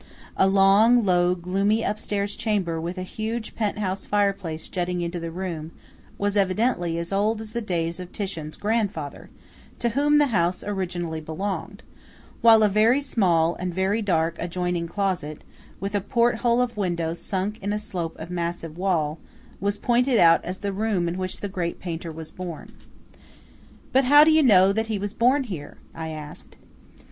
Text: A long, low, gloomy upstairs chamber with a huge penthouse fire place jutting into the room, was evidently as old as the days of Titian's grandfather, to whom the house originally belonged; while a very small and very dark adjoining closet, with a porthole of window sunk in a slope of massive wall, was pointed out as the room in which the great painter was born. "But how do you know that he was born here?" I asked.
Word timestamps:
A 0.35 0.47
long, 0.47 1.05
low, 1.05 1.35
gloomy 1.35 1.83
upstairs 1.83 2.35
chamber 2.35 2.81
with 2.81 2.97
a 2.97 3.03
huge 3.03 3.53
penthouse 3.53 4.07
fire 4.07 4.33
place 4.33 4.67
jutting 4.67 5.01
into 5.01 5.19
the 5.19 5.29
room, 5.29 5.69
was 6.17 6.35
evidently 6.35 6.97
as 6.97 7.11
old 7.13 7.39
as 7.39 7.53
the 7.53 7.61
days 7.61 7.99
of 7.99 8.11
Titian's 8.11 8.55
grandfather, 8.55 9.29
to 9.77 9.89
whom 9.89 10.17
the 10.17 10.29
house 10.33 10.63
originally 10.63 11.21
belonged; 11.21 11.83
while 12.41 12.63
a 12.63 12.67
very 12.67 12.99
small 12.99 13.53
and 13.59 13.75
very 13.75 14.01
dark 14.01 14.35
adjoining 14.39 14.87
closet, 14.87 15.43
with 15.79 15.93
a 15.93 16.01
porthole 16.01 16.61
of 16.61 16.75
window 16.77 17.13
sunk 17.13 17.61
in 17.61 17.71
a 17.71 17.77
slope 17.77 18.17
of 18.19 18.31
massive 18.31 18.79
wall, 18.79 19.19
was 19.59 19.77
pointed 19.77 20.17
out 20.17 20.43
as 20.43 20.61
the 20.61 20.73
room 20.73 21.07
in 21.07 21.15
which 21.15 21.41
the 21.41 21.47
great 21.47 21.79
painter 21.79 22.11
was 22.11 22.31
born. 22.31 22.71
"But 23.93 24.05
how 24.05 24.23
do 24.23 24.31
you 24.31 24.41
know 24.41 24.73
that 24.73 24.87
he 24.87 24.97
was 24.97 25.13
born 25.13 25.43
here?" 25.43 25.77
I 25.93 26.09
asked. 26.09 26.57